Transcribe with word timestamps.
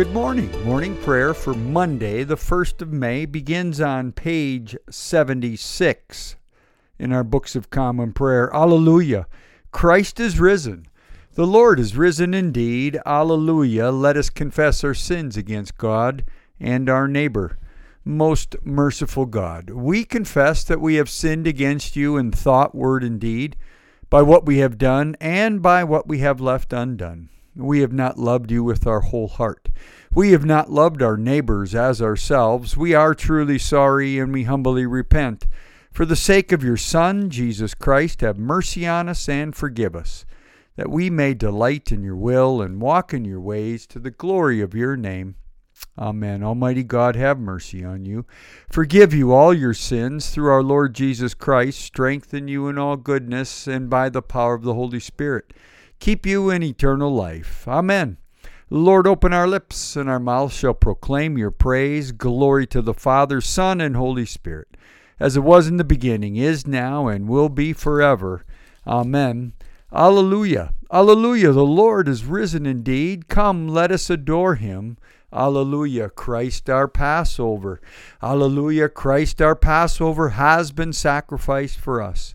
Good 0.00 0.14
morning. 0.14 0.64
Morning 0.64 0.96
prayer 0.96 1.34
for 1.34 1.52
Monday, 1.52 2.24
the 2.24 2.38
1st 2.38 2.80
of 2.80 2.90
May, 2.90 3.26
begins 3.26 3.82
on 3.82 4.12
page 4.12 4.74
76 4.88 6.36
in 6.98 7.12
our 7.12 7.22
books 7.22 7.54
of 7.54 7.68
common 7.68 8.14
prayer. 8.14 8.50
Alleluia. 8.54 9.26
Christ 9.72 10.18
is 10.18 10.40
risen. 10.40 10.86
The 11.34 11.46
Lord 11.46 11.78
is 11.78 11.98
risen 11.98 12.32
indeed. 12.32 12.98
Alleluia. 13.04 13.90
Let 13.90 14.16
us 14.16 14.30
confess 14.30 14.82
our 14.84 14.94
sins 14.94 15.36
against 15.36 15.76
God 15.76 16.24
and 16.58 16.88
our 16.88 17.06
neighbor. 17.06 17.58
Most 18.02 18.56
merciful 18.64 19.26
God, 19.26 19.68
we 19.68 20.06
confess 20.06 20.64
that 20.64 20.80
we 20.80 20.94
have 20.94 21.10
sinned 21.10 21.46
against 21.46 21.94
you 21.94 22.16
in 22.16 22.32
thought, 22.32 22.74
word, 22.74 23.04
and 23.04 23.20
deed, 23.20 23.54
by 24.08 24.22
what 24.22 24.46
we 24.46 24.60
have 24.60 24.78
done 24.78 25.14
and 25.20 25.60
by 25.60 25.84
what 25.84 26.08
we 26.08 26.20
have 26.20 26.40
left 26.40 26.72
undone. 26.72 27.28
We 27.56 27.80
have 27.80 27.92
not 27.92 28.18
loved 28.18 28.50
you 28.50 28.62
with 28.62 28.86
our 28.86 29.00
whole 29.00 29.28
heart. 29.28 29.68
We 30.14 30.30
have 30.32 30.44
not 30.44 30.70
loved 30.70 31.02
our 31.02 31.16
neighbors 31.16 31.74
as 31.74 32.00
ourselves. 32.00 32.76
We 32.76 32.94
are 32.94 33.14
truly 33.14 33.58
sorry 33.58 34.18
and 34.18 34.32
we 34.32 34.44
humbly 34.44 34.86
repent. 34.86 35.46
For 35.92 36.04
the 36.04 36.16
sake 36.16 36.52
of 36.52 36.62
your 36.62 36.76
Son, 36.76 37.28
Jesus 37.28 37.74
Christ, 37.74 38.20
have 38.20 38.38
mercy 38.38 38.86
on 38.86 39.08
us 39.08 39.28
and 39.28 39.54
forgive 39.54 39.96
us, 39.96 40.24
that 40.76 40.90
we 40.90 41.10
may 41.10 41.34
delight 41.34 41.90
in 41.90 42.04
your 42.04 42.16
will 42.16 42.62
and 42.62 42.80
walk 42.80 43.12
in 43.12 43.24
your 43.24 43.40
ways 43.40 43.86
to 43.88 43.98
the 43.98 44.12
glory 44.12 44.60
of 44.60 44.74
your 44.74 44.96
name. 44.96 45.34
Amen. 45.98 46.44
Almighty 46.44 46.84
God, 46.84 47.16
have 47.16 47.38
mercy 47.38 47.84
on 47.84 48.04
you. 48.04 48.26
Forgive 48.70 49.12
you 49.12 49.32
all 49.32 49.52
your 49.52 49.74
sins 49.74 50.30
through 50.30 50.50
our 50.50 50.62
Lord 50.62 50.94
Jesus 50.94 51.34
Christ. 51.34 51.80
Strengthen 51.80 52.46
you 52.46 52.68
in 52.68 52.78
all 52.78 52.96
goodness 52.96 53.66
and 53.66 53.90
by 53.90 54.08
the 54.08 54.22
power 54.22 54.54
of 54.54 54.62
the 54.62 54.74
Holy 54.74 55.00
Spirit 55.00 55.52
keep 56.00 56.26
you 56.26 56.50
in 56.50 56.62
eternal 56.62 57.14
life. 57.14 57.68
Amen. 57.68 58.16
Lord, 58.70 59.06
open 59.06 59.32
our 59.32 59.46
lips, 59.46 59.96
and 59.96 60.08
our 60.08 60.20
mouth 60.20 60.52
shall 60.52 60.74
proclaim 60.74 61.36
your 61.36 61.50
praise. 61.50 62.12
Glory 62.12 62.66
to 62.68 62.80
the 62.80 62.94
Father, 62.94 63.40
Son, 63.40 63.80
and 63.80 63.96
Holy 63.96 64.24
Spirit, 64.24 64.68
as 65.18 65.36
it 65.36 65.40
was 65.40 65.68
in 65.68 65.76
the 65.76 65.84
beginning, 65.84 66.36
is 66.36 66.66
now, 66.66 67.08
and 67.08 67.28
will 67.28 67.48
be 67.48 67.72
forever. 67.72 68.44
Amen. 68.86 69.52
Alleluia. 69.92 70.72
Alleluia. 70.92 71.52
The 71.52 71.64
Lord 71.64 72.08
is 72.08 72.24
risen 72.24 72.64
indeed. 72.64 73.28
Come, 73.28 73.68
let 73.68 73.90
us 73.90 74.08
adore 74.08 74.54
him. 74.54 74.98
Alleluia. 75.32 76.08
Christ 76.08 76.70
our 76.70 76.86
Passover. 76.86 77.80
Alleluia. 78.22 78.88
Christ 78.88 79.42
our 79.42 79.56
Passover 79.56 80.30
has 80.30 80.70
been 80.70 80.92
sacrificed 80.92 81.78
for 81.78 82.00
us. 82.00 82.34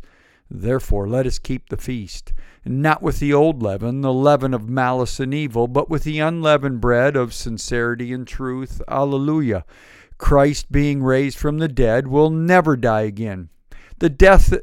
Therefore, 0.50 1.08
let 1.08 1.26
us 1.26 1.40
keep 1.40 1.70
the 1.70 1.78
feast 1.78 2.34
not 2.66 3.02
with 3.02 3.20
the 3.20 3.34
old 3.34 3.62
leaven, 3.62 4.02
the 4.02 4.14
leaven 4.14 4.54
of 4.54 4.68
malice 4.68 5.20
and 5.20 5.34
evil, 5.34 5.68
but 5.68 5.90
with 5.90 6.04
the 6.04 6.20
unleavened 6.20 6.82
bread 6.82 7.16
of 7.16 7.34
sincerity 7.34 8.12
and 8.12 8.28
truth. 8.28 8.82
Alleluia. 8.88 9.64
Christ, 10.18 10.72
being 10.72 11.04
raised 11.04 11.38
from 11.38 11.60
the 11.60 11.68
dead, 11.68 12.08
will 12.08 12.30
never 12.30 12.76
die 12.76 13.02
again. 13.02 13.50
The 14.00 14.10
death 14.10 14.54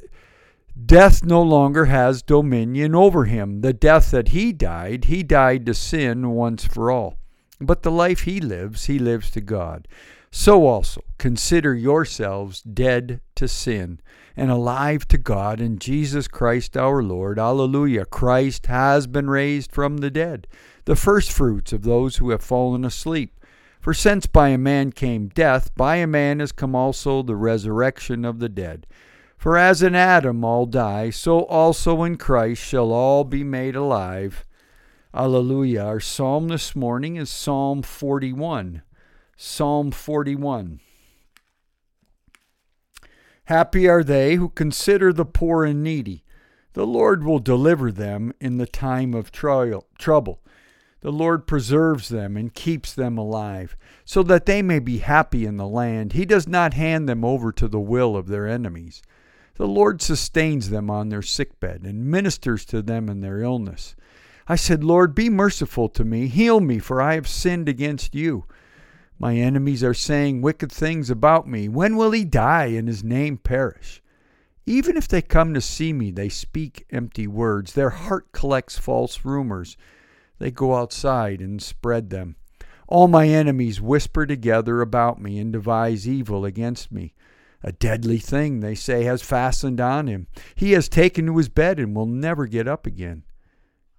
death 0.87 1.25
no 1.25 1.43
longer 1.43 1.85
has 1.85 2.23
dominion 2.23 2.95
over 2.95 3.27
him. 3.27 3.61
The 3.61 3.75
death 3.75 4.11
that 4.11 4.29
he 4.29 4.53
died, 4.53 5.05
he 5.05 5.23
died 5.23 5.67
to 5.67 5.75
sin 5.75 6.31
once 6.31 6.65
for 6.65 6.91
all. 6.91 7.19
But 7.65 7.83
the 7.83 7.91
life 7.91 8.23
he 8.23 8.41
lives, 8.41 8.87
he 8.87 8.99
lives 8.99 9.31
to 9.33 9.41
God. 9.41 9.89
So 10.31 10.67
also 10.67 11.03
consider 11.19 11.75
yourselves 11.75 12.63
dead 12.63 13.21
to 13.35 13.47
sin 13.47 14.01
and 14.35 14.51
alive 14.51 15.07
to 15.09 15.19
God 15.19 15.61
in 15.61 15.79
Jesus 15.79 16.27
Christ 16.27 16.77
our 16.77 17.03
Lord. 17.03 17.39
Alleluia. 17.39 18.07
Christ 18.07 18.67
has 18.67 19.07
been 19.07 19.29
raised 19.29 19.73
from 19.73 19.99
the 19.99 20.11
dead, 20.11 20.47
the 20.87 20.97
firstfruits 20.97 21.73
of 21.73 21.83
those 21.83 22.17
who 22.17 22.31
have 22.31 22.43
fallen 22.43 22.85
asleep. 22.85 23.39
For 23.79 23.93
since 23.93 24.27
by 24.27 24.49
a 24.49 24.59
man 24.59 24.93
came 24.93 25.29
death, 25.29 25.75
by 25.75 25.97
a 25.97 26.07
man 26.07 26.41
has 26.41 26.53
come 26.53 26.75
also 26.75 27.23
the 27.23 27.37
resurrection 27.37 28.25
of 28.25 28.39
the 28.39 28.49
dead. 28.49 28.87
For 29.37 29.59
as 29.59 29.83
in 29.83 29.95
Adam 29.95 30.45
all 30.45 30.67
die, 30.67 31.11
so 31.11 31.41
also 31.47 32.05
in 32.05 32.17
Christ 32.17 32.63
shall 32.63 32.93
all 32.93 33.25
be 33.25 33.43
made 33.43 33.75
alive. 33.75 34.45
Alleluia. 35.15 35.85
Our 35.85 36.01
psalm 36.01 36.49
this 36.49 36.75
morning 36.75 37.17
is 37.17 37.29
Psalm 37.29 37.83
41. 37.83 38.81
Psalm 39.37 39.91
41. 39.91 40.81
Happy 43.45 43.87
are 43.87 44.03
they 44.03 44.37
who 44.37 44.49
consider 44.49 45.13
the 45.13 45.27
poor 45.27 45.67
and 45.67 45.83
needy. 45.83 46.25
The 46.73 46.87
Lord 46.87 47.25
will 47.25 47.41
deliver 47.41 47.93
them 47.93 48.33
in 48.41 48.57
the 48.57 48.67
time 48.67 49.13
of 49.13 49.31
trial, 49.31 49.87
trouble. 49.99 50.41
The 51.03 51.13
Lord 51.13 51.47
preserves 51.47 52.09
them 52.09 52.35
and 52.35 52.55
keeps 52.55 52.95
them 52.95 53.19
alive, 53.19 53.77
so 54.07 54.23
that 54.23 54.47
they 54.47 54.63
may 54.63 54.79
be 54.79 54.99
happy 54.99 55.45
in 55.45 55.59
the 55.59 55.69
land. 55.69 56.15
He 56.15 56.25
does 56.25 56.49
not 56.49 56.73
hand 56.73 57.07
them 57.07 57.23
over 57.23 57.53
to 57.53 57.69
the 57.69 57.81
will 57.81 58.17
of 58.17 58.29
their 58.29 58.49
enemies. 58.49 59.03
The 59.57 59.69
Lord 59.69 60.01
sustains 60.01 60.71
them 60.71 60.89
on 60.89 61.11
their 61.11 61.21
sickbed 61.21 61.83
and 61.83 62.07
ministers 62.07 62.65
to 62.67 62.81
them 62.81 63.11
in 63.11 63.21
their 63.21 63.43
illness. 63.43 63.95
I 64.49 64.57
said, 64.57 64.83
Lord, 64.83 65.15
be 65.15 65.29
merciful 65.29 65.89
to 65.91 66.05
me, 66.05 66.27
heal 66.27 66.61
me, 66.61 66.79
for 66.79 67.01
I 67.01 67.15
have 67.15 67.29
sinned 67.29 67.69
against 67.69 68.15
you. 68.15 68.45
My 69.19 69.37
enemies 69.37 69.85
are 69.85 69.95
saying 69.95 70.43
wicked 70.43 70.73
things 70.73 71.09
about 71.09 71.47
me. 71.47 71.69
When 71.69 71.97
will 71.97 72.11
he 72.11 72.25
die 72.25 72.67
and 72.67 72.89
his 72.89 73.05
name 73.05 73.39
perish? 73.39 74.03
Even 74.67 74.97
if 74.97 75.07
they 75.07 75.23
come 75.23 75.55
to 75.55 75.61
see 75.61 75.93
me, 75.93 76.11
they 76.11 76.29
speak 76.29 76.87
empty 76.91 77.27
words. 77.27 77.73
Their 77.73 77.91
heart 77.91 78.33
collects 78.33 78.79
false 78.79 79.25
rumors. 79.25 79.77
They 80.39 80.51
go 80.51 80.75
outside 80.75 81.41
and 81.41 81.63
spread 81.63 82.11
them. 82.11 82.37
All 82.89 83.09
my 83.09 83.29
enemies 83.29 83.81
whisper 83.81 84.27
together 84.27 84.81
about 84.81 85.21
me 85.21 85.39
and 85.39 85.53
devise 85.53 86.09
evil 86.09 86.45
against 86.45 86.93
me. 86.93 87.15
A 87.63 87.73
deadly 87.73 88.19
thing, 88.19 88.61
they 88.61 88.75
say, 88.75 89.05
has 89.05 89.23
fastened 89.23 89.81
on 89.81 90.09
him. 90.09 90.27
He 90.55 90.73
has 90.73 90.89
taken 90.89 91.27
to 91.27 91.37
his 91.37 91.49
bed 91.49 91.79
and 91.79 91.95
will 91.95 92.07
never 92.07 92.47
get 92.47 92.67
up 92.67 92.87
again. 92.87 93.23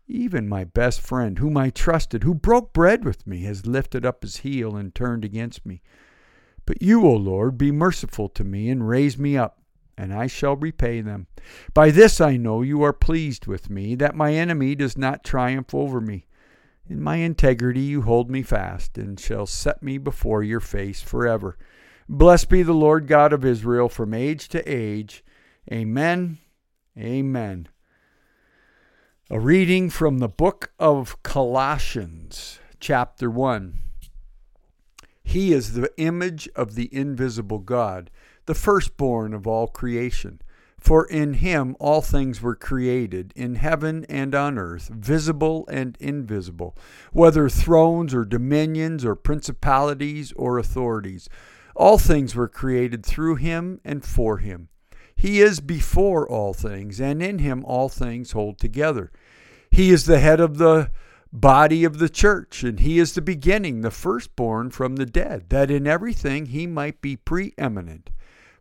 Even 0.08 0.50
my 0.50 0.64
best 0.64 1.00
friend, 1.00 1.40
whom 1.40 1.56
I 1.58 1.70
trusted, 1.70 2.24
who 2.24 2.34
broke 2.34 2.74
bread 2.74 3.06
with 3.06 3.26
me, 3.26 3.44
has 3.44 3.66
lifted 3.66 4.06
up 4.06 4.22
his 4.22 4.38
heel 4.38 4.76
and 4.76 4.94
turned 4.94 5.24
against 5.24 5.66
me. 5.66 5.82
But 6.66 6.82
you, 6.82 7.06
O 7.06 7.14
Lord, 7.14 7.58
be 7.58 7.72
merciful 7.72 8.30
to 8.30 8.44
me 8.44 8.70
and 8.70 8.88
raise 8.88 9.18
me 9.18 9.38
up, 9.38 9.62
and 9.98 10.14
I 10.14 10.28
shall 10.28 10.56
repay 10.56 11.02
them. 11.02 11.28
By 11.74 11.92
this 11.92 12.20
I 12.20 12.38
know 12.38 12.62
you 12.62 12.84
are 12.84 12.94
pleased 12.94 13.48
with 13.48 13.70
me, 13.70 13.96
that 13.96 14.16
my 14.16 14.34
enemy 14.34 14.76
does 14.76 14.98
not 14.98 15.24
triumph 15.24 15.74
over 15.74 16.02
me. 16.02 16.26
In 16.90 17.02
my 17.02 17.18
integrity 17.18 17.82
you 17.82 18.02
hold 18.02 18.30
me 18.30 18.44
fast, 18.44 18.98
and 18.98 19.20
shall 19.20 19.46
set 19.46 19.82
me 19.82 19.98
before 19.98 20.44
your 20.44 20.60
face 20.60 21.02
forever. 21.02 21.58
Blessed 22.10 22.50
be 22.50 22.62
the 22.62 22.74
Lord 22.74 23.08
God 23.08 23.32
of 23.32 23.46
Israel 23.46 23.88
from 23.88 24.14
age 24.14 24.50
to 24.50 24.62
age. 24.70 25.24
Amen. 25.72 26.40
Amen. 26.98 27.70
A 29.30 29.40
reading 29.40 29.90
from 29.90 30.18
the 30.18 30.28
book 30.28 30.74
of 30.78 31.24
Colossians, 31.24 32.60
chapter 32.82 33.30
1. 33.30 33.78
He 35.24 35.54
is 35.54 35.74
the 35.74 35.90
image 35.96 36.50
of 36.58 36.76
the 36.76 36.94
invisible 36.94 37.60
God, 37.60 38.12
the 38.48 38.54
firstborn 38.54 39.34
of 39.34 39.48
all 39.48 39.68
creation. 39.68 40.42
For 40.78 41.06
in 41.06 41.36
him 41.36 41.78
all 41.80 42.02
things 42.02 42.42
were 42.42 42.54
created, 42.54 43.32
in 43.34 43.56
heaven 43.56 44.06
and 44.10 44.36
on 44.36 44.58
earth, 44.58 44.90
visible 44.90 45.66
and 45.70 45.98
invisible, 46.02 46.76
whether 47.14 47.48
thrones 47.48 48.14
or 48.14 48.26
dominions 48.26 49.06
or 49.06 49.16
principalities 49.16 50.34
or 50.34 50.58
authorities. 50.58 51.30
All 51.78 51.98
things 51.98 52.36
were 52.36 52.50
created 52.50 53.06
through 53.06 53.36
him 53.36 53.80
and 53.86 54.04
for 54.04 54.40
him. 54.40 54.68
He 55.16 55.42
is 55.42 55.60
before 55.60 56.28
all 56.28 56.54
things, 56.54 57.00
and 57.00 57.22
in 57.22 57.40
him 57.40 57.64
all 57.66 57.90
things 57.90 58.32
hold 58.32 58.58
together. 58.58 59.12
He 59.72 59.90
is 59.90 60.06
the 60.06 60.20
head 60.20 60.40
of 60.40 60.58
the 60.58 60.92
body 61.32 61.84
of 61.84 61.98
the 61.98 62.10
church, 62.10 62.64
and 62.64 62.80
he 62.80 63.00
is 63.00 63.14
the 63.14 63.22
beginning, 63.22 63.82
the 63.82 63.92
firstborn 63.92 64.70
from 64.70 64.98
the 64.98 65.06
dead, 65.06 65.50
that 65.50 65.72
in 65.72 65.88
everything 65.88 66.48
he 66.48 66.68
might 66.68 67.02
be 67.02 67.16
preeminent. 67.16 68.12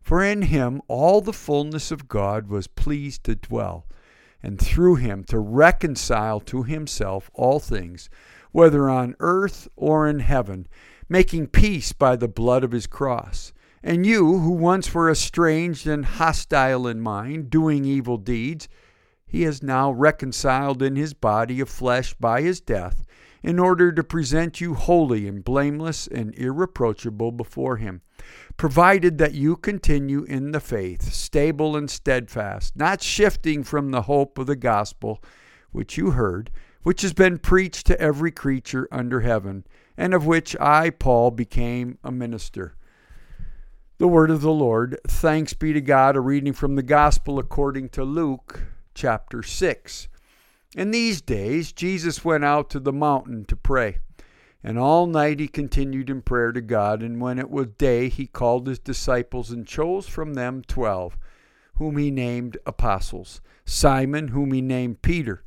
For 0.01 0.23
in 0.23 0.43
him 0.43 0.81
all 0.87 1.21
the 1.21 1.31
fullness 1.31 1.91
of 1.91 2.07
God 2.07 2.47
was 2.47 2.67
pleased 2.67 3.23
to 3.25 3.35
dwell, 3.35 3.85
and 4.41 4.59
through 4.59 4.95
him 4.95 5.23
to 5.25 5.39
reconcile 5.39 6.39
to 6.41 6.63
himself 6.63 7.29
all 7.33 7.59
things, 7.59 8.09
whether 8.51 8.89
on 8.89 9.15
earth 9.19 9.67
or 9.75 10.07
in 10.07 10.19
heaven, 10.19 10.67
making 11.07 11.47
peace 11.47 11.93
by 11.93 12.15
the 12.15 12.27
blood 12.27 12.63
of 12.63 12.71
his 12.71 12.87
cross. 12.87 13.53
And 13.83 14.05
you, 14.05 14.39
who 14.39 14.51
once 14.51 14.93
were 14.93 15.11
estranged 15.11 15.85
and 15.87 16.05
hostile 16.05 16.87
in 16.87 17.01
mind, 17.01 17.49
doing 17.49 17.83
evil 17.83 18.17
deeds, 18.17 18.69
he 19.25 19.41
has 19.41 19.61
now 19.61 19.91
reconciled 19.91 20.81
in 20.81 20.95
his 20.95 21.13
body 21.13 21.59
of 21.59 21.69
flesh 21.69 22.13
by 22.13 22.41
his 22.41 22.61
death, 22.61 23.05
in 23.41 23.59
order 23.59 23.91
to 23.91 24.03
present 24.03 24.61
you 24.61 24.73
holy 24.73 25.27
and 25.27 25.43
blameless 25.43 26.07
and 26.07 26.33
irreproachable 26.35 27.33
before 27.33 27.75
him, 27.75 28.01
provided 28.55 29.17
that 29.17 29.33
you 29.33 29.57
continue 29.57 30.23
in 30.23 30.53
the 30.53 30.61
faith, 30.61 31.11
stable 31.11 31.75
and 31.75 31.91
steadfast, 31.91 32.77
not 32.77 33.01
shifting 33.01 33.63
from 33.63 33.91
the 33.91 34.03
hope 34.03 34.37
of 34.37 34.47
the 34.47 34.55
gospel 34.55 35.21
which 35.73 35.97
you 35.97 36.11
heard, 36.11 36.49
which 36.83 37.01
has 37.01 37.13
been 37.13 37.37
preached 37.37 37.85
to 37.85 37.99
every 37.99 38.31
creature 38.31 38.87
under 38.91 39.21
heaven 39.21 39.65
and 39.97 40.13
of 40.13 40.25
which 40.25 40.55
I, 40.59 40.89
Paul, 40.89 41.31
became 41.31 41.97
a 42.03 42.11
minister. 42.11 42.75
The 43.99 44.07
word 44.07 44.31
of 44.31 44.41
the 44.41 44.51
Lord. 44.51 44.99
Thanks 45.07 45.53
be 45.53 45.71
to 45.71 45.79
God. 45.79 46.15
A 46.15 46.19
reading 46.19 46.53
from 46.53 46.75
the 46.75 46.81
Gospel 46.81 47.37
according 47.37 47.89
to 47.89 48.03
Luke, 48.03 48.63
chapter 48.95 49.43
6. 49.43 50.07
In 50.75 50.89
these 50.89 51.21
days, 51.21 51.71
Jesus 51.71 52.25
went 52.25 52.43
out 52.43 52.71
to 52.71 52.79
the 52.79 52.91
mountain 52.91 53.45
to 53.45 53.55
pray. 53.55 53.99
And 54.63 54.79
all 54.79 55.05
night 55.05 55.39
he 55.39 55.47
continued 55.47 56.09
in 56.09 56.23
prayer 56.23 56.51
to 56.51 56.61
God. 56.61 57.03
And 57.03 57.21
when 57.21 57.37
it 57.37 57.51
was 57.51 57.67
day, 57.77 58.09
he 58.09 58.25
called 58.25 58.65
his 58.65 58.79
disciples 58.79 59.51
and 59.51 59.67
chose 59.67 60.07
from 60.07 60.33
them 60.33 60.63
twelve, 60.67 61.15
whom 61.75 61.97
he 61.97 62.09
named 62.09 62.57
apostles 62.65 63.41
Simon, 63.63 64.29
whom 64.29 64.53
he 64.53 64.61
named 64.61 65.03
Peter 65.03 65.43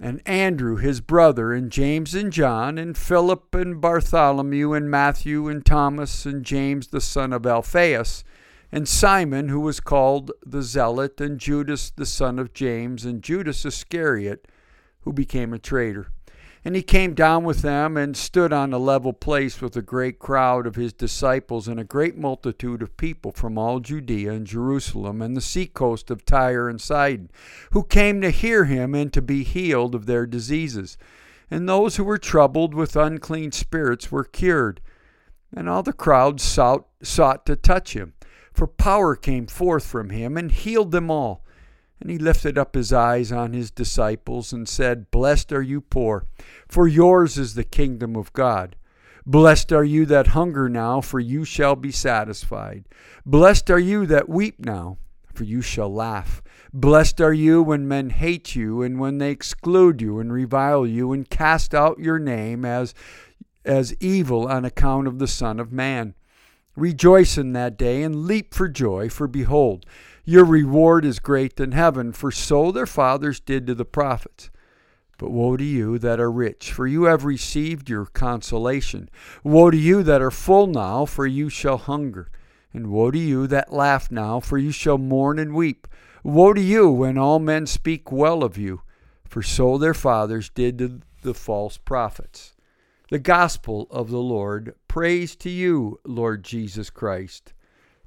and 0.00 0.22
Andrew 0.26 0.76
his 0.76 1.02
brother, 1.02 1.52
and 1.52 1.70
James 1.70 2.14
and 2.14 2.32
John, 2.32 2.78
and 2.78 2.96
Philip 2.96 3.54
and 3.54 3.80
Bartholomew, 3.80 4.72
and 4.72 4.90
Matthew 4.90 5.48
and 5.48 5.64
Thomas, 5.64 6.24
and 6.24 6.44
James 6.44 6.88
the 6.88 7.02
son 7.02 7.34
of 7.34 7.46
Alphaeus, 7.46 8.24
and 8.72 8.88
Simon, 8.88 9.50
who 9.50 9.60
was 9.60 9.78
called 9.78 10.32
the 10.44 10.62
Zealot, 10.62 11.20
and 11.20 11.38
Judas 11.38 11.90
the 11.90 12.06
son 12.06 12.38
of 12.38 12.54
James, 12.54 13.04
and 13.04 13.22
Judas 13.22 13.66
Iscariot, 13.66 14.48
who 15.02 15.12
became 15.12 15.52
a 15.52 15.58
traitor. 15.58 16.08
And 16.64 16.76
he 16.76 16.82
came 16.82 17.14
down 17.14 17.44
with 17.44 17.62
them 17.62 17.96
and 17.96 18.14
stood 18.14 18.52
on 18.52 18.72
a 18.72 18.78
level 18.78 19.14
place 19.14 19.62
with 19.62 19.76
a 19.76 19.82
great 19.82 20.18
crowd 20.18 20.66
of 20.66 20.74
his 20.74 20.92
disciples 20.92 21.66
and 21.66 21.80
a 21.80 21.84
great 21.84 22.18
multitude 22.18 22.82
of 22.82 22.98
people 22.98 23.32
from 23.32 23.56
all 23.56 23.80
Judea 23.80 24.32
and 24.32 24.46
Jerusalem 24.46 25.22
and 25.22 25.34
the 25.34 25.40
seacoast 25.40 26.10
of 26.10 26.26
Tyre 26.26 26.68
and 26.68 26.78
Sidon, 26.78 27.30
who 27.72 27.82
came 27.82 28.20
to 28.20 28.30
hear 28.30 28.64
him 28.66 28.94
and 28.94 29.10
to 29.14 29.22
be 29.22 29.42
healed 29.42 29.94
of 29.94 30.04
their 30.04 30.26
diseases. 30.26 30.98
And 31.50 31.66
those 31.66 31.96
who 31.96 32.04
were 32.04 32.18
troubled 32.18 32.74
with 32.74 32.94
unclean 32.94 33.52
spirits 33.52 34.12
were 34.12 34.24
cured. 34.24 34.82
And 35.56 35.68
all 35.68 35.82
the 35.82 35.94
crowd 35.94 36.40
sought, 36.42 36.86
sought 37.02 37.46
to 37.46 37.56
touch 37.56 37.94
him, 37.94 38.12
for 38.52 38.66
power 38.66 39.16
came 39.16 39.46
forth 39.46 39.86
from 39.86 40.10
him 40.10 40.36
and 40.36 40.52
healed 40.52 40.92
them 40.92 41.10
all. 41.10 41.42
And 42.00 42.10
he 42.10 42.18
lifted 42.18 42.56
up 42.56 42.74
his 42.74 42.92
eyes 42.92 43.30
on 43.30 43.52
his 43.52 43.70
disciples 43.70 44.52
and 44.52 44.68
said, 44.68 45.10
Blessed 45.10 45.52
are 45.52 45.62
you 45.62 45.82
poor, 45.82 46.24
for 46.66 46.88
yours 46.88 47.36
is 47.36 47.54
the 47.54 47.64
kingdom 47.64 48.16
of 48.16 48.32
God. 48.32 48.76
Blessed 49.26 49.70
are 49.72 49.84
you 49.84 50.06
that 50.06 50.28
hunger 50.28 50.68
now, 50.68 51.00
for 51.02 51.20
you 51.20 51.44
shall 51.44 51.76
be 51.76 51.92
satisfied. 51.92 52.86
Blessed 53.26 53.70
are 53.70 53.78
you 53.78 54.06
that 54.06 54.30
weep 54.30 54.58
now, 54.58 54.96
for 55.34 55.44
you 55.44 55.60
shall 55.60 55.92
laugh. 55.92 56.42
Blessed 56.72 57.20
are 57.20 57.32
you 57.32 57.62
when 57.62 57.86
men 57.86 58.10
hate 58.10 58.56
you, 58.56 58.80
and 58.80 58.98
when 58.98 59.18
they 59.18 59.30
exclude 59.30 60.00
you, 60.00 60.20
and 60.20 60.32
revile 60.32 60.86
you, 60.86 61.12
and 61.12 61.28
cast 61.28 61.74
out 61.74 61.98
your 61.98 62.18
name 62.18 62.64
as, 62.64 62.94
as 63.64 63.94
evil 64.00 64.48
on 64.48 64.64
account 64.64 65.06
of 65.06 65.18
the 65.18 65.28
Son 65.28 65.60
of 65.60 65.70
Man. 65.70 66.14
Rejoice 66.74 67.36
in 67.36 67.52
that 67.52 67.76
day, 67.76 68.02
and 68.02 68.24
leap 68.24 68.54
for 68.54 68.68
joy, 68.68 69.10
for 69.10 69.28
behold, 69.28 69.84
your 70.24 70.44
reward 70.44 71.04
is 71.04 71.18
great 71.18 71.58
in 71.58 71.72
heaven, 71.72 72.12
for 72.12 72.30
so 72.30 72.70
their 72.70 72.86
fathers 72.86 73.40
did 73.40 73.66
to 73.66 73.74
the 73.74 73.84
prophets. 73.84 74.50
But 75.18 75.32
woe 75.32 75.56
to 75.56 75.64
you 75.64 75.98
that 75.98 76.18
are 76.18 76.32
rich, 76.32 76.72
for 76.72 76.86
you 76.86 77.04
have 77.04 77.24
received 77.24 77.90
your 77.90 78.06
consolation. 78.06 79.10
Woe 79.44 79.70
to 79.70 79.76
you 79.76 80.02
that 80.02 80.22
are 80.22 80.30
full 80.30 80.66
now, 80.66 81.04
for 81.04 81.26
you 81.26 81.50
shall 81.50 81.76
hunger. 81.76 82.30
And 82.72 82.86
woe 82.86 83.10
to 83.10 83.18
you 83.18 83.46
that 83.48 83.72
laugh 83.72 84.10
now, 84.10 84.40
for 84.40 84.56
you 84.56 84.70
shall 84.70 84.96
mourn 84.96 85.38
and 85.38 85.54
weep. 85.54 85.86
Woe 86.22 86.54
to 86.54 86.60
you 86.60 86.90
when 86.90 87.18
all 87.18 87.38
men 87.38 87.66
speak 87.66 88.10
well 88.10 88.42
of 88.42 88.56
you, 88.56 88.82
for 89.26 89.42
so 89.42 89.76
their 89.76 89.94
fathers 89.94 90.48
did 90.48 90.78
to 90.78 91.00
the 91.22 91.34
false 91.34 91.76
prophets. 91.76 92.54
The 93.10 93.18
Gospel 93.18 93.88
of 93.90 94.08
the 94.10 94.18
Lord. 94.18 94.74
Praise 94.88 95.34
to 95.36 95.50
you, 95.50 95.98
Lord 96.04 96.44
Jesus 96.44 96.90
Christ. 96.90 97.52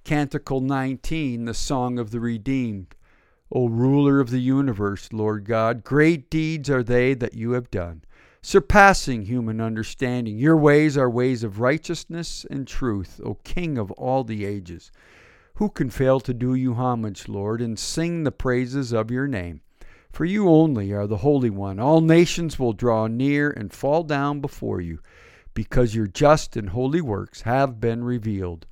Canticle 0.03 0.59
19, 0.59 1.45
the 1.45 1.53
Song 1.53 1.97
of 1.97 2.11
the 2.11 2.19
Redeemed. 2.19 2.93
O 3.53 3.69
ruler 3.69 4.19
of 4.19 4.31
the 4.31 4.41
universe, 4.41 5.13
Lord 5.13 5.45
God, 5.45 5.85
great 5.85 6.29
deeds 6.29 6.69
are 6.69 6.83
they 6.83 7.13
that 7.13 7.35
you 7.35 7.51
have 7.51 7.71
done, 7.71 8.03
surpassing 8.41 9.21
human 9.21 9.61
understanding. 9.61 10.37
Your 10.37 10.57
ways 10.57 10.97
are 10.97 11.09
ways 11.09 11.41
of 11.41 11.61
righteousness 11.61 12.45
and 12.51 12.67
truth, 12.67 13.21
O 13.23 13.35
King 13.45 13.77
of 13.77 13.91
all 13.91 14.25
the 14.25 14.43
ages. 14.43 14.91
Who 15.55 15.69
can 15.69 15.89
fail 15.89 16.19
to 16.19 16.33
do 16.33 16.53
you 16.53 16.73
homage, 16.73 17.29
Lord, 17.29 17.61
and 17.61 17.79
sing 17.79 18.25
the 18.25 18.31
praises 18.31 18.91
of 18.91 19.09
your 19.09 19.27
name? 19.27 19.61
For 20.11 20.25
you 20.25 20.49
only 20.49 20.91
are 20.91 21.07
the 21.07 21.17
Holy 21.17 21.49
One. 21.49 21.79
All 21.79 22.01
nations 22.01 22.59
will 22.59 22.73
draw 22.73 23.07
near 23.07 23.51
and 23.51 23.71
fall 23.71 24.03
down 24.03 24.41
before 24.41 24.81
you, 24.81 24.99
because 25.53 25.95
your 25.95 26.07
just 26.07 26.57
and 26.57 26.71
holy 26.71 26.99
works 26.99 27.43
have 27.43 27.79
been 27.79 28.03
revealed. 28.03 28.65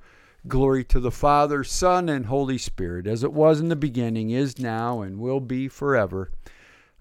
Glory 0.48 0.82
to 0.82 0.98
the 0.98 1.12
Father, 1.12 1.62
Son, 1.62 2.08
and 2.08 2.26
Holy 2.26 2.58
Spirit, 2.58 3.06
as 3.06 3.22
it 3.22 3.32
was 3.32 3.60
in 3.60 3.68
the 3.68 3.76
beginning, 3.76 4.30
is 4.30 4.58
now, 4.58 5.00
and 5.00 5.20
will 5.20 5.38
be 5.38 5.68
forever. 5.68 6.32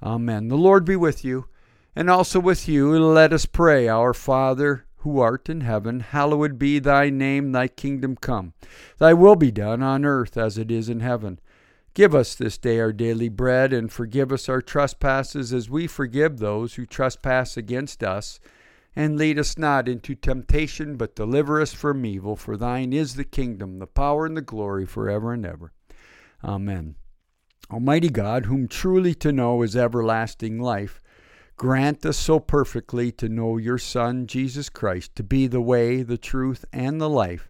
Amen. 0.04 0.48
The 0.48 0.58
Lord 0.58 0.86
be 0.86 0.96
with 0.96 1.26
you, 1.26 1.48
and 1.96 2.08
also 2.08 2.40
with 2.40 2.68
you. 2.68 2.98
Let 3.00 3.34
us 3.34 3.48
pray. 3.48 3.88
Our 3.88 4.14
Father, 4.14 4.86
who 4.98 5.20
art 5.20 5.50
in 5.50 5.62
heaven, 5.62 6.02
hallowed 6.02 6.60
be 6.60 6.78
thy 6.78 7.10
name, 7.10 7.52
thy 7.52 7.68
kingdom 7.68 8.16
come. 8.16 8.54
Thy 9.00 9.14
will 9.14 9.36
be 9.36 9.52
done 9.52 9.82
on 9.82 10.06
earth 10.06 10.38
as 10.38 10.60
it 10.60 10.70
is 10.70 10.88
in 10.88 11.00
heaven. 11.00 11.40
Give 11.96 12.14
us 12.14 12.36
this 12.36 12.60
day 12.60 12.80
our 12.80 12.94
daily 12.94 13.28
bread, 13.28 13.74
and 13.74 13.92
forgive 13.92 14.32
us 14.32 14.50
our 14.50 14.62
trespasses 14.62 15.52
as 15.52 15.68
we 15.68 15.88
forgive 15.88 16.38
those 16.38 16.76
who 16.76 16.86
trespass 16.86 17.58
against 17.58 18.04
us 18.04 18.40
and 18.96 19.18
lead 19.18 19.40
us 19.40 19.58
not 19.58 19.88
into 19.88 20.16
temptation, 20.16 20.98
but 20.98 21.16
deliver 21.16 21.62
us 21.62 21.74
from 21.74 22.06
evil. 22.06 22.36
For 22.36 22.58
thine 22.58 22.92
is 22.92 23.16
the 23.16 23.24
kingdom, 23.24 23.80
the 23.80 23.88
power, 23.88 24.26
and 24.26 24.36
the 24.36 24.42
glory 24.42 24.86
forever 24.86 25.34
and 25.34 25.46
ever. 25.46 25.72
Amen. 26.44 26.96
Almighty 27.72 28.10
God, 28.10 28.46
whom 28.46 28.68
truly 28.68 29.14
to 29.16 29.32
know 29.32 29.62
is 29.62 29.78
everlasting 29.78 30.60
life, 30.60 31.02
grant 31.56 32.06
us 32.06 32.18
so 32.18 32.40
perfectly 32.40 33.12
to 33.14 33.30
know 33.30 33.58
your 33.58 33.78
Son, 33.78 34.28
Jesus 34.28 34.68
Christ, 34.68 35.16
to 35.16 35.24
be 35.24 35.48
the 35.48 35.62
way, 35.62 36.04
the 36.04 36.18
truth, 36.18 36.66
and 36.74 37.00
the 37.00 37.10
life, 37.10 37.50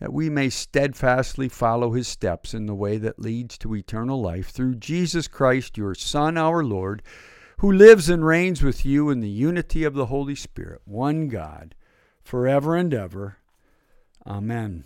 that 0.00 0.12
we 0.12 0.28
may 0.28 0.48
steadfastly 0.48 1.48
follow 1.48 1.92
his 1.92 2.08
steps 2.08 2.54
in 2.54 2.66
the 2.66 2.74
way 2.74 2.96
that 2.96 3.20
leads 3.20 3.56
to 3.58 3.76
eternal 3.76 4.20
life, 4.20 4.48
through 4.48 4.74
Jesus 4.74 5.28
Christ, 5.28 5.78
your 5.78 5.94
Son, 5.94 6.36
our 6.36 6.64
Lord 6.64 7.02
who 7.62 7.70
lives 7.70 8.10
and 8.10 8.26
reigns 8.26 8.60
with 8.60 8.84
you 8.84 9.08
in 9.08 9.20
the 9.20 9.28
unity 9.28 9.84
of 9.84 9.94
the 9.94 10.06
Holy 10.06 10.34
Spirit, 10.34 10.80
one 10.84 11.28
God, 11.28 11.76
forever 12.20 12.74
and 12.74 12.92
ever. 12.92 13.36
Amen. 14.26 14.82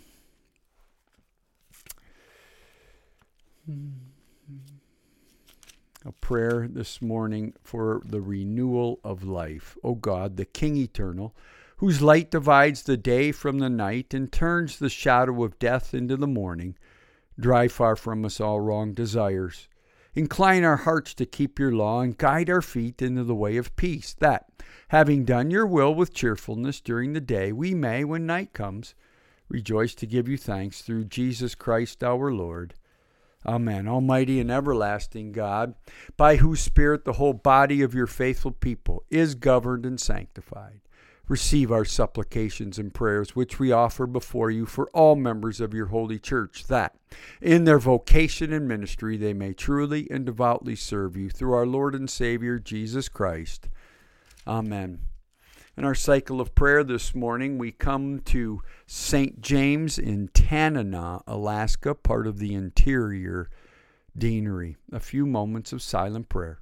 A 6.05 6.11
prayer 6.21 6.67
this 6.69 7.01
morning 7.01 7.55
for 7.63 8.03
the 8.05 8.21
renewal 8.21 8.99
of 9.03 9.23
life. 9.23 9.75
O 9.83 9.95
God, 9.95 10.37
the 10.37 10.45
King 10.45 10.77
eternal, 10.77 11.35
whose 11.77 12.03
light 12.03 12.29
divides 12.29 12.83
the 12.83 12.95
day 12.95 13.31
from 13.31 13.57
the 13.57 13.71
night 13.71 14.13
and 14.13 14.31
turns 14.31 14.77
the 14.77 14.87
shadow 14.87 15.43
of 15.43 15.57
death 15.57 15.95
into 15.95 16.15
the 16.15 16.27
morning, 16.27 16.77
drive 17.39 17.71
far 17.71 17.95
from 17.95 18.23
us 18.23 18.39
all 18.39 18.59
wrong 18.59 18.93
desires 18.93 19.67
Incline 20.17 20.63
our 20.63 20.77
hearts 20.77 21.13
to 21.13 21.27
keep 21.27 21.59
your 21.59 21.71
law 21.71 22.01
and 22.01 22.17
guide 22.17 22.49
our 22.49 22.63
feet 22.63 23.03
into 23.03 23.23
the 23.23 23.35
way 23.35 23.55
of 23.55 23.75
peace, 23.75 24.15
that, 24.15 24.49
having 24.87 25.25
done 25.25 25.51
your 25.51 25.67
will 25.67 25.93
with 25.93 26.11
cheerfulness 26.11 26.81
during 26.81 27.13
the 27.13 27.21
day, 27.21 27.51
we 27.51 27.75
may, 27.75 28.03
when 28.03 28.25
night 28.25 28.51
comes, 28.51 28.95
rejoice 29.47 29.93
to 29.93 30.07
give 30.07 30.27
you 30.27 30.35
thanks 30.35 30.81
through 30.81 31.03
Jesus 31.03 31.53
Christ 31.53 32.03
our 32.03 32.33
Lord. 32.33 32.73
Amen. 33.45 33.87
Almighty 33.87 34.39
and 34.39 34.49
everlasting 34.49 35.33
God, 35.33 35.75
by 36.17 36.37
whose 36.37 36.61
Spirit 36.61 37.05
the 37.05 37.13
whole 37.13 37.33
body 37.33 37.83
of 37.83 37.93
your 37.93 38.07
faithful 38.07 38.51
people 38.51 39.03
is 39.11 39.35
governed 39.35 39.85
and 39.85 40.01
sanctified 40.01 40.81
receive 41.27 41.71
our 41.71 41.85
supplications 41.85 42.79
and 42.79 42.93
prayers, 42.93 43.35
which 43.35 43.59
we 43.59 43.71
offer 43.71 44.07
before 44.07 44.49
you 44.49 44.65
for 44.65 44.89
all 44.91 45.15
members 45.15 45.59
of 45.59 45.73
your 45.73 45.87
holy 45.87 46.19
church, 46.19 46.67
that 46.67 46.95
in 47.41 47.65
their 47.65 47.79
vocation 47.79 48.53
and 48.53 48.67
ministry 48.67 49.17
they 49.17 49.33
may 49.33 49.53
truly 49.53 50.07
and 50.09 50.25
devoutly 50.25 50.75
serve 50.75 51.17
you 51.17 51.29
through 51.29 51.53
our 51.53 51.65
Lord 51.65 51.95
and 51.95 52.09
Savior 52.09 52.59
Jesus 52.59 53.09
Christ. 53.09 53.69
Amen. 54.45 54.99
In 55.75 55.85
our 55.85 55.93
cycle 55.93 56.41
of 56.41 56.55
prayer 56.55 56.83
this 56.83 57.13
morning, 57.13 57.59
we 57.59 57.71
come 57.71 58.19
to 58.21 58.63
St. 58.87 59.41
James 59.41 59.99
in 59.99 60.29
Tanana, 60.29 61.21
Alaska, 61.27 61.93
part 61.93 62.25
of 62.25 62.39
the 62.39 62.55
interior 62.55 63.49
deanery. 64.17 64.75
A 64.91 64.99
few 64.99 65.27
moments 65.27 65.71
of 65.71 65.83
silent 65.83 66.29
prayer. 66.29 66.61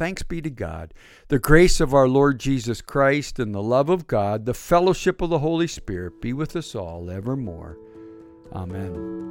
Thanks 0.00 0.22
be 0.22 0.40
to 0.40 0.48
God. 0.48 0.94
The 1.28 1.38
grace 1.38 1.78
of 1.78 1.92
our 1.92 2.08
Lord 2.08 2.40
Jesus 2.40 2.80
Christ 2.80 3.38
and 3.38 3.54
the 3.54 3.62
love 3.62 3.90
of 3.90 4.06
God, 4.06 4.46
the 4.46 4.54
fellowship 4.54 5.20
of 5.20 5.28
the 5.28 5.40
Holy 5.40 5.66
Spirit 5.66 6.22
be 6.22 6.32
with 6.32 6.56
us 6.56 6.74
all 6.74 7.10
evermore. 7.10 7.76
Amen. 8.50 9.29